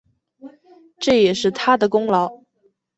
[0.97, 2.41] 这也是他的功劳